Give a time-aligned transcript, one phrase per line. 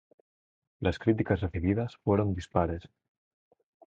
[0.79, 2.89] Las críticas recibidas fueron dispares.